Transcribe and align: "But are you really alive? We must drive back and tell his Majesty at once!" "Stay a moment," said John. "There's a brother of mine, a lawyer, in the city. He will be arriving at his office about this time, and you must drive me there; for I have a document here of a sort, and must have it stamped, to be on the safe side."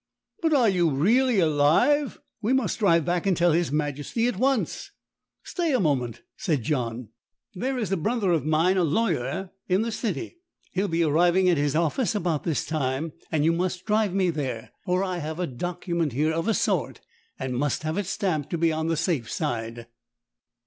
"But 0.41 0.51
are 0.55 0.67
you 0.67 0.89
really 0.89 1.39
alive? 1.39 2.19
We 2.41 2.53
must 2.53 2.79
drive 2.79 3.05
back 3.05 3.27
and 3.27 3.37
tell 3.37 3.51
his 3.51 3.71
Majesty 3.71 4.25
at 4.25 4.35
once!" 4.35 4.89
"Stay 5.43 5.73
a 5.73 5.79
moment," 5.79 6.23
said 6.37 6.63
John. 6.63 7.09
"There's 7.53 7.91
a 7.91 7.97
brother 7.97 8.31
of 8.31 8.43
mine, 8.43 8.77
a 8.77 8.83
lawyer, 8.83 9.51
in 9.69 9.83
the 9.83 9.91
city. 9.91 10.37
He 10.71 10.81
will 10.81 10.87
be 10.87 11.03
arriving 11.03 11.49
at 11.49 11.57
his 11.57 11.75
office 11.75 12.15
about 12.15 12.45
this 12.45 12.65
time, 12.65 13.13
and 13.31 13.45
you 13.45 13.53
must 13.53 13.85
drive 13.85 14.15
me 14.15 14.31
there; 14.31 14.71
for 14.85 15.03
I 15.03 15.17
have 15.19 15.39
a 15.39 15.45
document 15.45 16.13
here 16.13 16.33
of 16.33 16.47
a 16.47 16.55
sort, 16.55 17.01
and 17.37 17.55
must 17.55 17.83
have 17.83 17.99
it 17.99 18.07
stamped, 18.07 18.49
to 18.49 18.57
be 18.57 18.71
on 18.71 18.87
the 18.87 18.97
safe 18.97 19.29
side." 19.31 19.85